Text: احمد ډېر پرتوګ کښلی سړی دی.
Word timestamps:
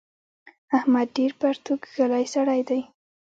احمد 0.77 1.07
ډېر 1.17 1.31
پرتوګ 1.41 1.79
کښلی 1.83 2.25
سړی 2.33 2.61
دی. 2.69 2.81